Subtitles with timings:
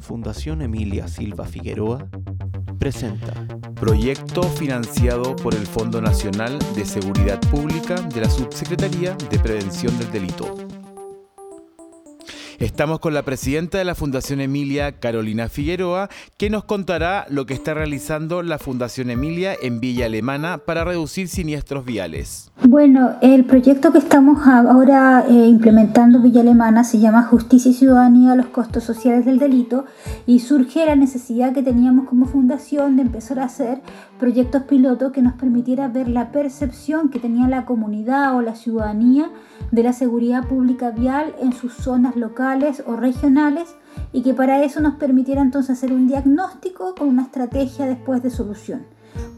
[0.00, 2.08] Fundación Emilia Silva Figueroa
[2.78, 9.96] presenta Proyecto financiado por el Fondo Nacional de Seguridad Pública de la Subsecretaría de Prevención
[9.98, 10.79] del Delito.
[12.60, 17.54] Estamos con la presidenta de la Fundación Emilia, Carolina Figueroa, que nos contará lo que
[17.54, 22.50] está realizando la Fundación Emilia en Villa Alemana para reducir siniestros viales.
[22.62, 27.74] Bueno, el proyecto que estamos ahora eh, implementando en Villa Alemana se llama Justicia y
[27.74, 29.86] Ciudadanía, los costos sociales del delito
[30.26, 33.80] y surge la necesidad que teníamos como fundación de empezar a hacer
[34.18, 39.30] proyectos pilotos que nos permitiera ver la percepción que tenía la comunidad o la ciudadanía
[39.70, 42.49] de la seguridad pública vial en sus zonas locales
[42.86, 43.76] o regionales
[44.12, 48.30] y que para eso nos permitiera entonces hacer un diagnóstico con una estrategia después de
[48.30, 48.82] solución.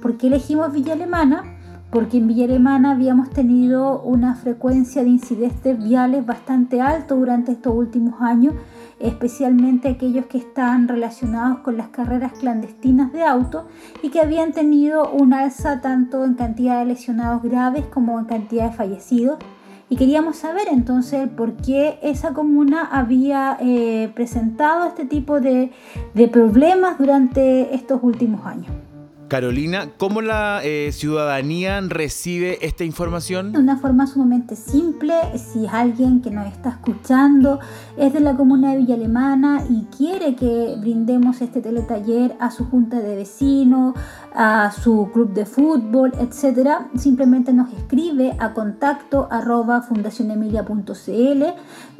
[0.01, 1.45] ¿Por qué elegimos Villa Alemana?
[1.91, 7.75] Porque en Villa Alemana habíamos tenido una frecuencia de incidentes viales bastante alto durante estos
[7.75, 8.55] últimos años,
[8.98, 13.66] especialmente aquellos que están relacionados con las carreras clandestinas de auto
[14.02, 18.71] y que habían tenido un alza tanto en cantidad de lesionados graves como en cantidad
[18.71, 19.38] de fallecidos
[19.93, 25.71] y queríamos saber entonces por qué esa comuna había eh, presentado este tipo de,
[26.15, 28.73] de problemas durante estos últimos años.
[29.33, 33.52] Carolina, ¿cómo la eh, ciudadanía recibe esta información?
[33.52, 37.59] De una forma sumamente simple, si alguien que nos está escuchando
[37.97, 42.66] es de la comuna de Villa Alemana y quiere que brindemos este teletaller a su
[42.66, 43.95] junta de vecinos,
[44.35, 51.43] a su club de fútbol, etcétera, simplemente nos escribe a contacto arroba fundacionemilia.cl,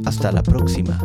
[0.06, 0.96] Hasta la próxima.